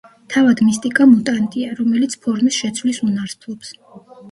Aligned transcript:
თავად 0.35 0.63
მისტიკა 0.69 1.07
მუტანტია, 1.11 1.77
რომელიც 1.81 2.17
ფორმის 2.25 2.59
შეცვლის 2.65 3.03
უნარს 3.11 3.39
ფლობს. 3.45 3.75